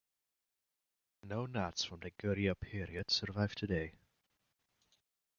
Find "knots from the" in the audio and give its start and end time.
1.45-2.09